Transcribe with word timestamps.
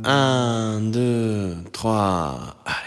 Un, 0.00 0.80
deux, 0.90 1.54
trois, 1.70 2.56
allez. 2.64 2.78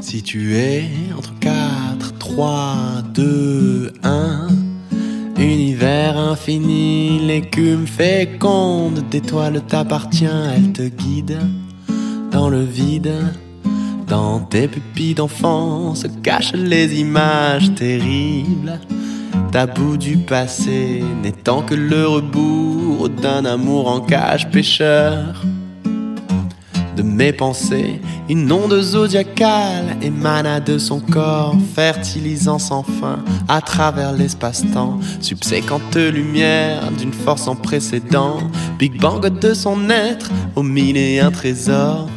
Si 0.00 0.22
tu 0.22 0.54
es 0.54 0.84
entre 1.18 1.36
4, 1.40 2.16
3, 2.18 2.76
2, 3.12 3.92
1, 4.04 4.46
univers 5.36 6.16
infini, 6.16 7.18
l'écume 7.26 7.88
féconde 7.88 9.02
d'étoiles 9.10 9.62
t'appartient, 9.66 10.26
elle 10.26 10.72
te 10.72 10.82
guide 10.82 11.40
dans 12.34 12.48
le 12.48 12.64
vide. 12.64 13.14
Dans 14.08 14.40
tes 14.40 14.66
pupilles 14.66 15.14
d'enfant 15.14 15.94
se 15.94 16.08
cachent 16.08 16.52
les 16.52 17.00
images 17.00 17.72
terribles. 17.74 18.80
Tabou 19.52 19.96
du 19.96 20.16
passé 20.18 21.02
n'étant 21.22 21.62
que 21.62 21.76
le 21.76 22.06
rebours 22.06 23.08
d'un 23.08 23.44
amour 23.44 23.88
en 23.88 24.00
cage 24.00 24.50
pêcheur. 24.50 25.44
De 26.96 27.02
mes 27.02 27.32
pensées, 27.32 28.00
une 28.28 28.50
onde 28.50 28.80
zodiacale 28.80 29.96
émana 30.02 30.58
de 30.60 30.78
son 30.78 31.00
corps, 31.00 31.56
fertilisant 31.74 32.58
sans 32.58 32.82
fin 32.82 33.18
à 33.48 33.60
travers 33.60 34.12
l'espace-temps, 34.12 34.98
subséquente 35.20 35.96
lumière 35.96 36.90
d'une 36.98 37.12
force 37.12 37.42
sans 37.42 37.56
précédent, 37.56 38.38
Big 38.78 39.00
Bang 39.00 39.26
de 39.26 39.54
son 39.54 39.88
être, 39.88 40.30
au 40.56 40.62
mille 40.62 40.96
et 40.96 41.20
un 41.20 41.30
trésors. 41.30 42.08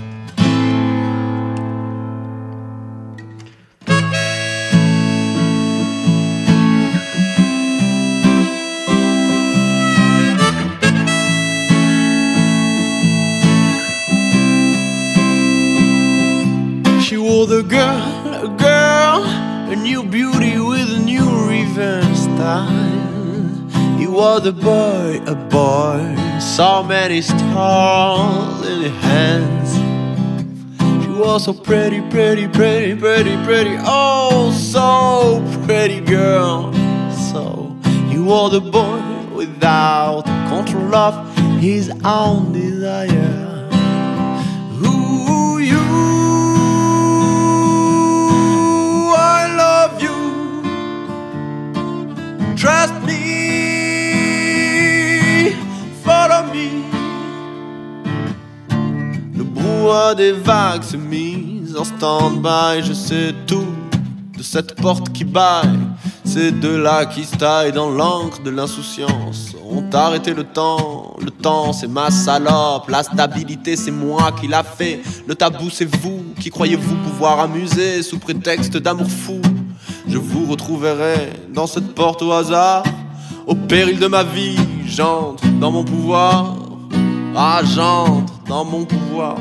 Wore 17.37 17.45
the 17.45 17.61
girl, 17.61 18.33
a 18.33 18.47
girl, 18.57 19.21
a 19.71 19.75
new 19.75 20.01
beauty 20.01 20.59
with 20.59 20.89
a 20.89 20.97
new 20.97 21.29
revenge 21.47 22.17
style. 22.17 23.99
You 23.99 24.09
was 24.11 24.41
the 24.41 24.53
boy, 24.53 25.21
a 25.27 25.35
boy, 25.35 26.15
so 26.39 26.81
many 26.81 27.21
stars 27.21 28.67
in 28.67 28.81
his 28.81 28.97
hands. 29.03 29.69
She 31.03 31.11
was 31.11 31.45
so 31.45 31.53
pretty, 31.53 32.01
pretty, 32.09 32.47
pretty, 32.47 32.95
pretty, 32.95 33.37
pretty, 33.45 33.75
oh, 33.81 34.51
so 34.51 35.45
pretty 35.67 35.99
girl. 35.99 36.73
So 37.31 37.77
you 38.09 38.23
was 38.23 38.53
the 38.53 38.61
boy 38.61 38.99
without 39.35 40.23
control 40.49 40.95
of 40.95 41.37
his 41.59 41.91
own 42.03 42.51
desire. 42.51 43.36
Des 60.17 60.33
vagues 60.33 60.83
se 60.83 60.97
mise 60.97 61.77
en 61.77 61.85
stand-by. 61.85 62.83
Je 62.83 62.91
sais 62.91 63.33
tout 63.45 63.67
de 64.37 64.43
cette 64.43 64.75
porte 64.75 65.13
qui 65.13 65.23
baille. 65.23 65.79
Ces 66.25 66.51
deux-là 66.51 67.05
qui 67.05 67.23
se 67.23 67.71
dans 67.71 67.89
l'encre 67.89 68.41
de 68.43 68.49
l'insouciance 68.49 69.55
ont 69.65 69.85
arrêté 69.93 70.33
le 70.33 70.43
temps. 70.43 71.15
Le 71.23 71.31
temps, 71.31 71.71
c'est 71.71 71.87
ma 71.87 72.11
salope. 72.11 72.89
La 72.89 73.01
stabilité, 73.01 73.77
c'est 73.77 73.91
moi 73.91 74.33
qui 74.33 74.47
l'a 74.47 74.61
fait. 74.61 74.99
Le 75.25 75.35
tabou, 75.35 75.69
c'est 75.69 75.89
vous 76.01 76.21
qui 76.37 76.49
croyez-vous 76.49 76.95
pouvoir 76.95 77.39
amuser 77.39 78.03
sous 78.03 78.19
prétexte 78.19 78.75
d'amour 78.75 79.09
fou. 79.09 79.39
Je 80.05 80.17
vous 80.17 80.51
retrouverai 80.51 81.29
dans 81.53 81.65
cette 81.65 81.95
porte 81.95 82.21
au 82.21 82.33
hasard. 82.33 82.83
Au 83.45 83.55
péril 83.55 83.99
de 83.99 84.07
ma 84.07 84.23
vie, 84.23 84.57
j'entre 84.85 85.47
dans 85.61 85.71
mon 85.71 85.85
pouvoir. 85.85 86.55
Ah, 87.37 87.61
j'entre 87.63 88.33
dans 88.47 88.65
mon 88.65 88.83
pouvoir. 88.83 89.37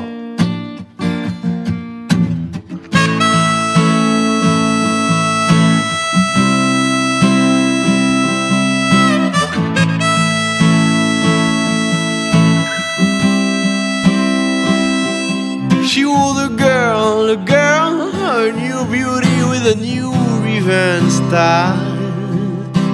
She 15.87 16.03
was 16.03 16.51
a 16.51 16.53
girl, 16.53 17.29
a 17.29 17.37
girl, 17.37 18.11
a 18.13 18.51
new 18.51 18.83
beauty 18.91 19.37
with 19.49 19.65
a 19.65 19.75
new 19.79 20.11
revenge 20.43 21.13
style. 21.13 21.81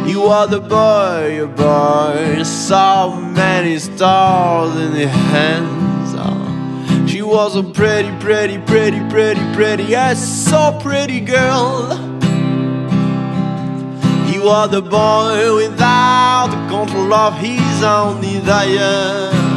You 0.08 0.26
are 0.26 0.46
the 0.46 0.60
boy, 0.60 1.44
a 1.44 1.48
boy, 1.48 2.44
so 2.44 3.16
many 3.16 3.80
stars 3.80 4.76
in 4.80 4.94
the 4.94 5.08
hands. 5.08 6.14
Oh, 6.16 7.08
She 7.08 7.24
was 7.24 7.56
a 7.56 7.64
pretty, 7.64 8.12
pretty, 8.20 8.60
pretty, 8.60 9.00
pretty, 9.10 9.42
pretty, 9.54 9.86
yes, 9.86 10.48
so 10.48 10.78
pretty 10.80 11.20
girl. 11.20 11.96
He 14.28 14.38
was 14.38 14.70
the 14.70 14.84
boy 14.84 15.56
without 15.56 16.50
the 16.52 16.68
control 16.70 17.12
of 17.12 17.34
his 17.40 17.84
own 17.84 18.22
desire. 18.22 19.53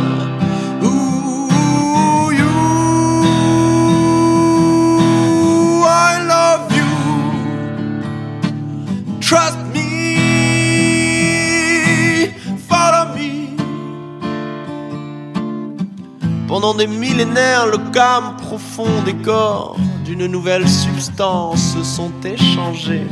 Pendant 16.48 16.74
des 16.74 16.86
millénaires, 16.86 17.66
le 17.66 17.78
calme 17.92 18.36
profond 18.36 19.02
des 19.04 19.14
corps 19.14 19.76
d'une 20.04 20.26
nouvelle 20.26 20.68
substance 20.68 21.74
se 21.74 21.82
sont 21.82 22.12
échangés 22.24 23.06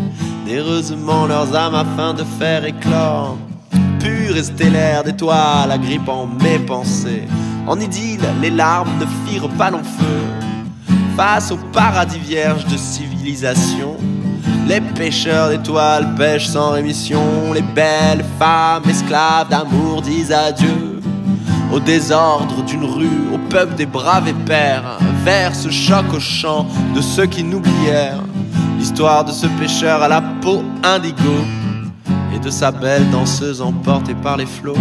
d'heureusement 0.47 1.27
leurs 1.27 1.55
âmes 1.57 1.75
afin 1.75 2.15
de 2.15 2.23
faire 2.39 2.65
éclore 2.65 3.37
pur 3.99 4.37
et 4.37 4.43
stellaire 4.43 5.03
d'étoiles 5.03 5.73
agrippant 5.73 6.29
mes 6.43 6.59
pensées. 6.59 7.25
En 7.67 7.81
idylle, 7.81 8.21
les 8.41 8.51
larmes 8.51 8.91
ne 9.01 9.07
firent 9.27 9.49
pas 9.57 9.71
long 9.71 9.83
feu. 9.83 10.95
Face 11.17 11.51
au 11.51 11.57
paradis 11.73 12.19
vierge 12.19 12.67
de 12.67 12.77
civilisation, 12.77 13.97
les 14.69 14.81
pêcheurs 14.81 15.49
d'étoiles 15.49 16.15
pêchent 16.15 16.49
sans 16.49 16.71
rémission. 16.71 17.53
Les 17.53 17.63
belles 17.63 18.25
femmes 18.39 18.89
esclaves 18.89 19.49
d'amour 19.49 20.03
disent 20.03 20.33
adieu. 20.33 20.94
Au 21.75 21.81
désordre 21.81 22.63
d'une 22.63 22.85
rue, 22.85 23.35
au 23.35 23.39
peuple 23.51 23.75
des 23.75 23.85
braves 23.85 24.29
et 24.29 24.47
pères, 24.47 24.97
vers 25.25 25.57
ce 25.57 25.71
choc 25.71 26.05
au 26.15 26.21
chant 26.21 26.69
de 26.95 27.01
ceux 27.01 27.27
qui 27.27 27.43
n'oublièrent 27.43 28.23
l'histoire 28.79 29.25
de 29.25 29.33
ce 29.33 29.49
pêcheur 29.59 30.01
à 30.01 30.07
la 30.07 30.23
peau 30.23 30.63
indigo 30.85 31.45
et 32.33 32.39
de 32.39 32.49
sa 32.49 32.71
belle 32.71 33.11
danseuse 33.11 33.61
emportée 33.61 34.15
par 34.15 34.37
les 34.37 34.47
flots. 34.47 34.77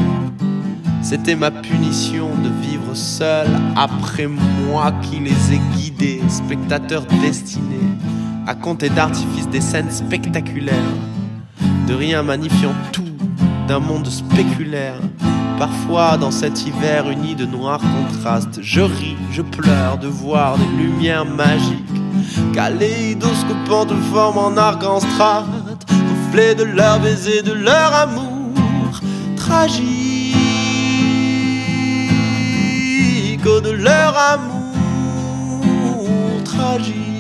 C'était 1.02 1.36
ma 1.36 1.50
punition 1.50 2.30
de 2.44 2.50
vivre 2.62 2.94
seul 2.94 3.48
après 3.76 4.28
moi 4.28 4.94
qui 5.02 5.18
les 5.18 5.56
ai 5.56 5.62
guidés, 5.76 6.22
spectateurs 6.30 7.08
destinés 7.24 7.90
à 8.46 8.54
compter 8.54 8.90
d'artifice 8.90 9.50
des 9.50 9.62
scènes 9.62 9.90
spectaculaires, 9.90 10.94
de 11.88 11.96
rien 11.96 12.22
magnifiant 12.22 12.76
tout 12.92 13.02
d'un 13.68 13.80
monde 13.80 14.06
spéculaire. 14.06 15.00
Parfois, 15.58 16.18
dans 16.18 16.32
cet 16.32 16.66
hiver 16.66 17.10
uni 17.10 17.36
de 17.36 17.46
noirs 17.46 17.80
contrastes, 17.80 18.60
je 18.62 18.82
ris, 18.82 19.16
je 19.32 19.42
pleure 19.42 19.98
de 19.98 20.08
voir 20.08 20.58
des 20.58 20.84
lumières 20.84 21.26
magiques, 21.26 22.02
kaléidoscopant 22.54 23.86
de 23.86 23.96
forme 24.12 24.38
en 24.38 24.58
arc-en-strate, 24.58 25.46
reflet 25.90 26.56
de 26.56 26.64
leur 26.64 27.00
baiser, 27.00 27.42
de 27.42 27.54
leur 27.54 27.94
amour 27.94 29.00
tragique, 29.36 30.34
de 33.44 33.72
leur 33.72 34.18
amour 34.18 34.54
tragique, 36.44 37.13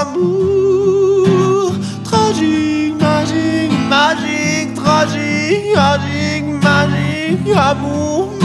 amour. 0.00 1.72
Tragique, 2.04 3.00
magique, 3.00 3.78
magique, 3.88 4.74
tragique, 4.74 5.74
magique, 5.74 6.62
magique, 6.62 7.56
amour. 7.56 8.43